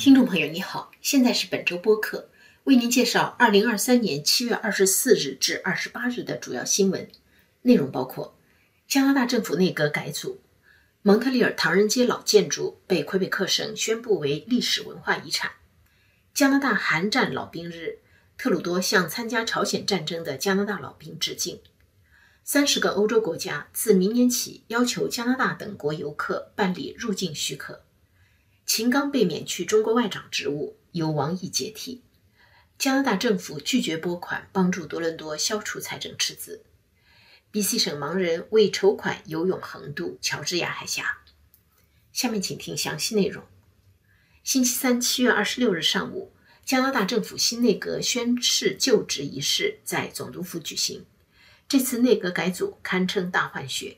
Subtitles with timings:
[0.00, 2.30] 听众朋友，你好，现在是本周播客，
[2.64, 7.06] 为您介绍二零二三年七月二十四日至二十八日的主要新闻。
[7.60, 8.34] 内容，包括
[8.88, 10.40] 加拿大政府内阁改组，
[11.02, 15.50] 蒙特利尔唐人街老建筑被魁北克省宣布为历史文化遗产，
[16.32, 17.98] 加拿大韩战老兵日，
[18.38, 21.60] 特鲁多向参加朝鲜战争的加拿大老兵致敬，
[22.42, 27.82] 三十个欧洲国家自明年起要求加拿大等国游客办理入境许可。
[28.72, 32.04] 秦刚被免去中国外长职务，由王毅接替。
[32.78, 36.62] 加拿大政府拒绝拨款帮助多伦多消除财政赤字。
[37.50, 41.18] B.C 省盲人为筹款游泳横渡乔治亚海峡。
[42.12, 43.42] 下面请听详细内容。
[44.44, 46.32] 星期三，七月二十六日上午，
[46.64, 51.04] 加拿大政府新内阁宣誓就职仪式在总督府举行。
[51.66, 53.96] 这次内阁改组堪称大换血，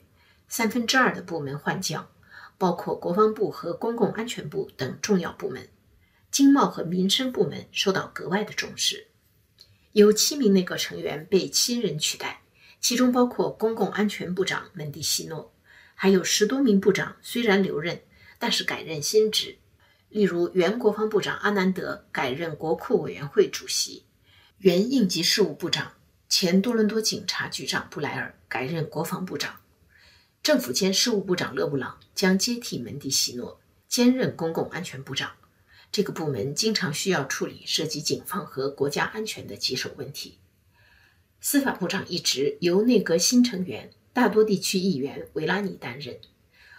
[0.49, 2.09] 三分之二的部门换将。
[2.63, 5.69] 包括国防部和公共安全部等重要部门，
[6.31, 9.09] 经贸和民生部门受到格外的重视。
[9.91, 12.43] 有七名内阁成员被亲人取代，
[12.79, 15.53] 其中包括公共安全部长门迪西诺，
[15.97, 18.01] 还有十多名部长虽然留任，
[18.39, 19.57] 但是改任新职。
[20.09, 24.05] 例如，原国防部长阿南德改任国库委员会主席，
[24.59, 25.95] 原应急事务部长、
[26.29, 29.62] 前多伦多警察局长布莱尔改任国防部长。
[30.43, 35.31] 政府间事务部长勒布朗将接替门迪西诺，兼任公共安全部长。
[35.93, 40.39] 这个部门经常需要处理涉及警方和国家安全的棘手问题。
[41.41, 46.19] 司法部长一职由内阁新成员、大多地区议员维拉尼担任。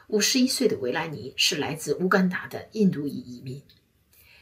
[0.07, 3.61] 五十一岁的维拉尼是来自乌干达的印度裔移民。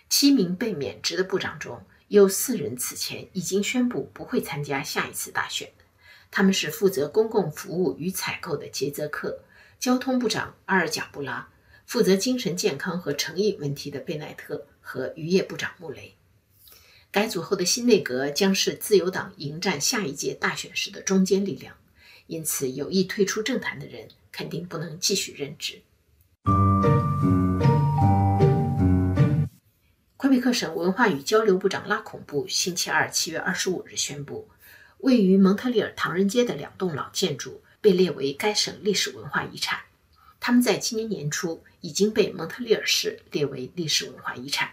[0.10, 5.72] 七名被免职的部长中有四人此前已经宣布不会参加下一次大选。
[6.32, 9.44] 他们是负责公共服务与采购的杰泽克，
[9.78, 11.50] 交通部长阿尔贾布拉，
[11.86, 16.16] 负责精神健康和诚意问题的贝奈特和渔业部长穆雷。
[17.12, 21.76] 改组后的新内阁将是自由党迎战下一届大选时的中坚力量，
[22.28, 25.82] 因此有意退出政坛的人肯定不能继续任职。
[30.16, 34.48] 魁北克省文化与交流部长拉孔布星期二七月二十五日宣布。
[35.02, 39.80] 位于蒙特利尔唐人街的两栋老建筑被列为该省历史文化遗产。
[40.40, 44.72] 他们在今年年初已经被蒙特利尔市列为历史文化遗产。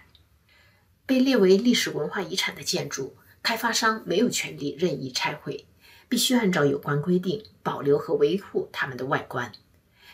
[1.07, 5.67] 被列为历史文化遗产的建筑，开发商没有权利任意拆毁，
[6.09, 9.53] 必须按照有关规定保留和维护它们的外观。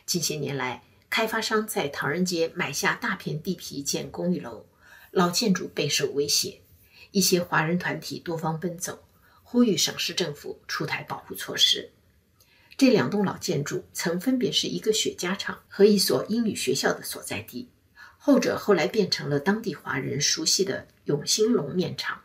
[0.07, 4.67] 近些年来，开发商在唐人街买下大片地皮建公寓楼，
[5.11, 6.61] 老建筑备受威胁。
[7.11, 9.04] 一些华人团体多方奔走。
[9.55, 11.93] 呼吁省市政府出台保护措施。
[12.77, 17.69] 这两栋老建筑曾分别是一个雪茄厂和一所英语学校的所在地，
[18.19, 22.23] 后者后来变成了当地华人熟悉的永兴隆面厂。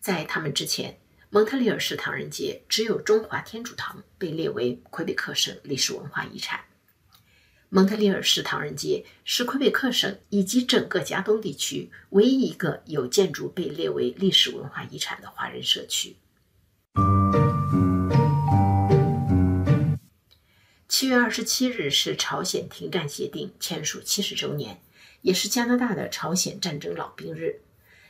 [0.00, 6.60] 在他们之前，蒙特利尔市唐人街只有中华天主堂被列为魁北克省历史文化遗产。
[7.68, 16.16] 蒙特利尔市唐人街是魁北克省以及整个加东地区唯一一个有建筑被列为历史文化遗产的华人社区。
[21.02, 24.80] 七月二十七日是朝鲜停战协定签署七十周年，
[25.22, 27.60] 也是加拿大的朝鲜战争老兵日。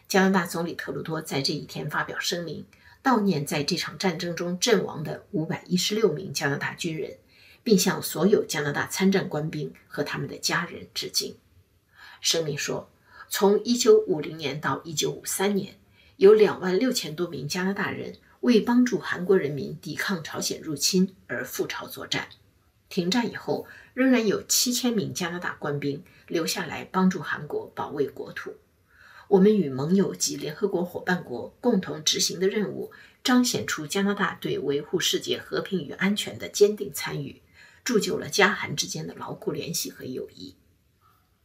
[0.08, 2.66] 加拿大总理特鲁多在这一天发表声明，
[3.02, 7.16] 悼念在这场战争中阵亡的五百一十六名加拿大军人，
[7.62, 11.38] 并向所有加拿大参战官兵和他们的家人致敬。
[12.20, 12.90] 声明说，
[13.30, 15.78] 从一九五零年到一九五三年，
[16.18, 18.16] 有两万六千多名加拿大人。
[18.42, 22.26] 为帮助韩国人民抵抗朝鲜入侵而赴朝作战。
[22.92, 28.54] 停战以后，仍然有七千名加拿大官兵留下来帮助韩国保卫国土。
[29.28, 32.92] 我们与盟友及联合国伙伴国共同执行的任务，
[33.24, 37.40] 彰显出加拿大对维护世界和平与安全的坚定参与，
[37.82, 40.54] 铸就了加韩之间的牢固联系和友谊。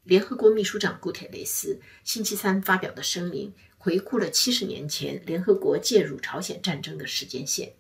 [0.04, 3.54] 联合国秘书长古铁雷斯星期三发表的声明。
[3.78, 7.76] 回顾了七十年前联合国介入朝鲜战争的时间线。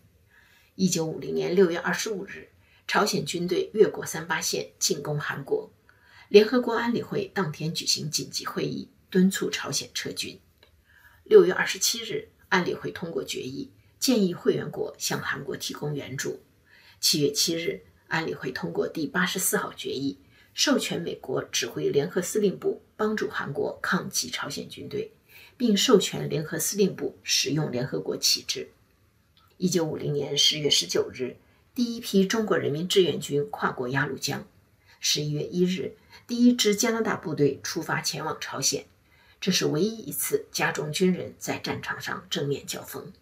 [0.75, 2.47] 一九五零年六月二十五日，
[2.88, 5.69] 朝鲜军队越过三八线进攻韩国，
[6.30, 10.39] 联合国安理会当天举行紧急会议，敦促朝鲜撤军。
[11.25, 13.69] 六月二十七日，安理会通过决议，
[14.00, 16.39] 建议会员国向韩国提供援助。
[17.01, 20.18] 七月七日，安理会通过第八十四号决议，
[20.54, 25.12] 授权美国指挥联合司令部帮助韩国抗击朝鲜军队。
[25.57, 28.69] 并授权联合司令部使用联合国旗帜。
[29.57, 31.36] 一九五零年十月十九日，
[31.77, 34.47] 第一批中国人民志愿军跨过鸭绿江。
[35.00, 35.95] 十一月一日，
[36.25, 38.88] 第一支加拿大部队出发前往朝鲜。
[39.39, 43.13] 这是唯一一次加中军人在战场上正面交锋。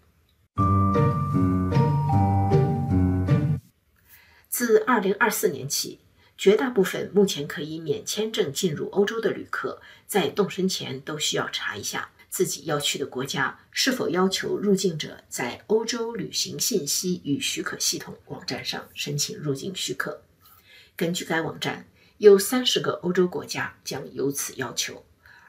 [4.47, 5.99] 自2024年起，
[6.37, 20.21] 绝大部分目前可以免签证进入欧洲的旅客，在动身前都需要查一下自己要去的国家是否要求入境者在欧洲旅行信息与许可系统网站上申请入境许可。
[20.97, 21.87] 根据该网站，
[22.17, 25.05] 有三十个欧洲国家将有此要求。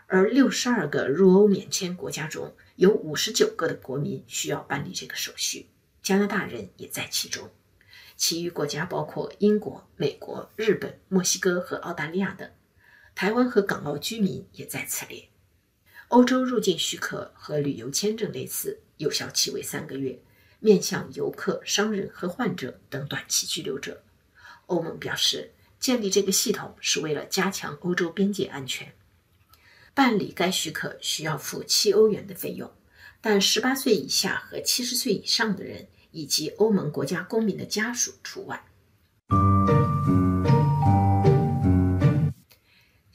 [0.07, 5.67] 而六十二个入欧免签国家中有五十九个的国民需要办理这个手续，
[6.05, 7.51] 加拿大人也在其中。
[8.17, 12.49] 其余国家包括英国、美国、日本、墨西哥和澳大利亚等。
[13.17, 15.29] 台湾和港澳居民也在此列。
[16.09, 20.21] 欧洲入境许可和旅游签证类似，有效期为三个月，
[20.61, 24.03] 面向游客、商人和患者等短期居留者。
[24.67, 28.93] 欧盟表示，建立这个系统是为了加强欧洲边界安全。
[29.95, 32.73] 办理该许可需要付七欧元的费用，
[33.21, 38.65] 但十八岁以下和七十岁以上的人以及欧盟国家公民的家属除外。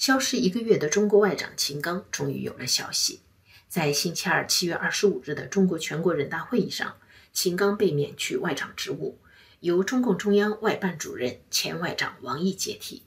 [0.02, 3.20] 消失一个月的中国外长秦刚终于有了消息，
[3.68, 6.98] 在星期二七月二十五日的中国全国人大会议上，
[7.32, 9.20] 秦刚被免去外长职务，
[9.60, 13.04] 由中共中央外办主任、前外长王毅接替。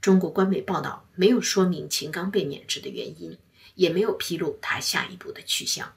[0.00, 3.36] 中国官媒报道没有说明秦刚被免职的原因，
[3.74, 5.96] 也没有披露他下一步的去向。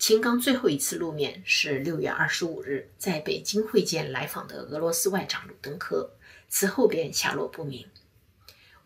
[0.00, 6.10] 秦刚最后一次露面是六月二十五日在北京会见来访的俄罗斯外长鲁登科，
[6.48, 7.86] 此后便下落不明。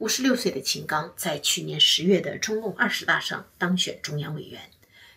[0.03, 4.61] 五十六岁的秦刚在去年十月的中共二十大上当选中央委员，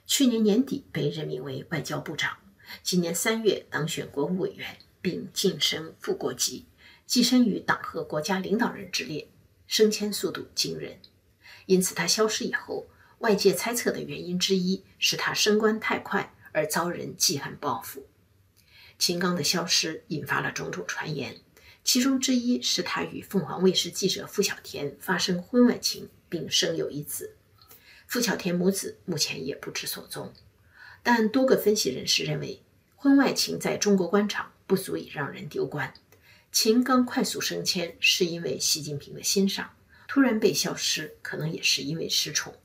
[0.06, 2.38] 去年年底被任命为外交部长，
[2.84, 6.68] 今年三月当选国务委员，并晋升副国级。
[7.08, 9.28] 跻身于党和国家领导人之列，
[9.66, 11.00] 升迁速度惊人。
[11.66, 12.86] 因此，他消失以后，
[13.18, 18.06] 外界猜测的原因之一是他升官太快而遭人记恨报复。
[19.00, 21.38] 秦刚的消失引发了种种传言，
[21.86, 27.36] 其中之一是他与凤凰卫视记者付小田发生婚外情，并生有一子。
[28.08, 30.34] 付小田母子目前也不知所踪。
[31.04, 32.64] 但多个分析人士认为，
[32.96, 35.94] 婚外情在中国官场不足以让人丢官。
[36.52, 39.76] 秦刚快速升迁是因为习近平的欣赏，
[40.08, 42.56] 突然被消失可能也是因为失宠。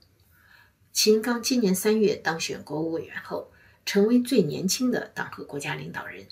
[0.92, 3.52] 秦刚今年三月当选国务委员后，
[3.84, 6.26] 成为最年轻的党和国家领导人。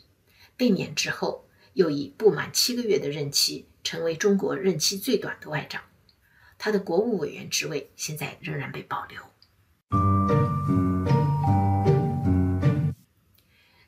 [0.56, 1.47] 被免职后，
[1.78, 5.80] 又以不满七个月的任期，成为中国任期最短的外长。
[6.58, 9.22] 他的国务委员职位现在仍然被保留。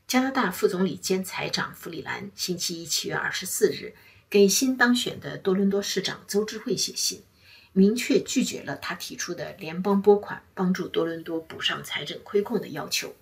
[0.06, 3.96] 加拿大副总理兼财长弗里兰星期一七月二十四日
[4.28, 7.24] 给新当选的多伦多市长邹智慧写信，
[7.72, 13.16] 明确拒绝了他提出的联邦拨款帮助多伦多补上财政亏空的要求。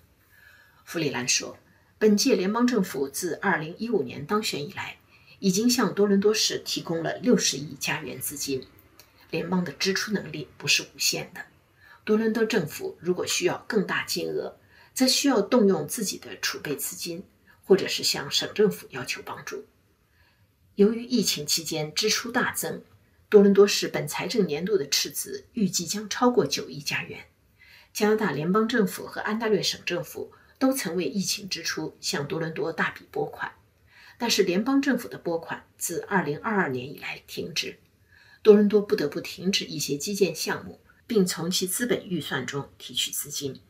[0.85, 1.57] 弗里兰说，
[1.99, 4.99] 本届联邦政府自二零一五年当选以来，
[5.39, 8.65] 已经向多伦多市提供了六十亿加元资金，
[9.29, 11.41] 联邦的支出能力不是无限的。
[12.05, 14.57] 多伦多政府如果需要更大金额，
[14.93, 17.25] 则需要动用自己的储备资金，
[17.65, 19.65] 或者是向省政府要求帮助。
[20.75, 22.81] 由于疫情期间支出大增，
[23.27, 27.25] 多伦多市本财政年度的赤字预计将超过九亿加元。
[27.91, 33.53] 加拿大联邦政府和安大略省政府都曾为疫情支出向多伦多大笔拨款，
[34.17, 37.79] 但是联邦政府的拨款自2022年以来停止，
[38.43, 43.61] 多伦多不得不停止一些基建项目，并从其资本预算中提取资金。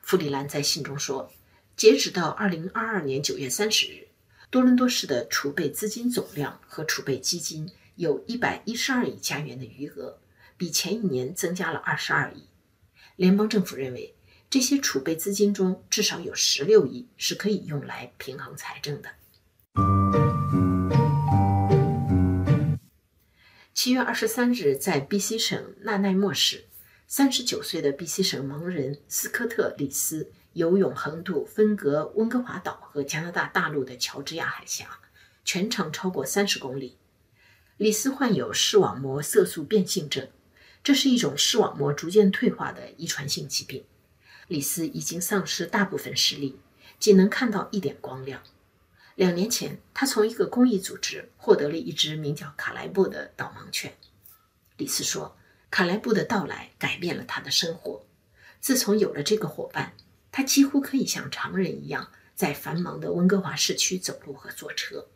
[0.00, 1.32] 弗里兰在信中说，
[1.76, 4.06] 截止到二零二二年九月三十日，
[4.48, 10.20] 多伦多市的储备资金总量和储备基金有一百一十二亿加元的余额，
[10.56, 12.44] 比前一年增加了二十二亿。
[13.16, 14.14] 联邦政府认为，
[14.56, 19.10] 这些储备资金中至少有十六亿是可以用来平衡财政的。
[23.74, 26.64] 七月二十三日，在 B.C 省纳奈莫市。
[27.06, 35.00] 三十九岁的 B.C 省盲人斯科特·里斯游泳横渡分隔温哥华岛和加拿大大陆的乔治亚海峡，
[35.44, 36.96] 全长超过三十公里。
[37.76, 40.26] 里斯患有视网膜色素变性症，
[40.82, 43.84] 这是一种视网膜逐渐退化的遗传性疾病。
[44.48, 46.58] 李斯已经丧失大部分视力，
[46.98, 48.42] 仅能看到一点光亮。
[49.14, 53.94] 两年前，他从一个公益组织获得了一只名叫卡莱布的导盲犬。
[54.76, 55.36] 李斯说。
[55.68, 58.06] 卡莱布的到来改变了他的生活。
[58.60, 59.94] 自从有了这个伙伴，
[60.32, 65.08] 他几乎可以像常人一样在繁忙的温哥华市区走路和坐车。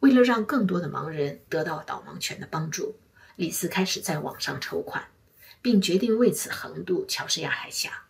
[0.00, 2.96] 为了让更多的盲人得到导盲犬的帮助，
[3.36, 5.08] 李斯开始在网上筹款，
[5.62, 8.08] 并决定为此横渡乔治亚海峡，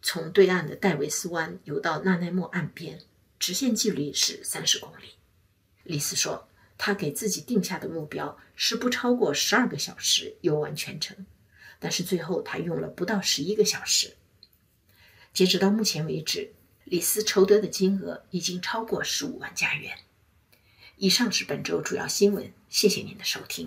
[0.00, 3.00] 从对岸的戴维斯湾游到纳奈莫岸边，
[3.38, 5.14] 直线距离是三十公里。
[5.82, 11.26] 李斯说，他给自己定下的目标是不超过十二个小时游完全程，
[11.80, 14.16] 但是最后他用了不到十一个小时。
[15.32, 16.52] 截止到目前为止，
[16.84, 19.98] 李斯筹得的金额已经超过十五万加元。
[20.96, 23.66] 以上是本周主要新闻，谢谢您的收听。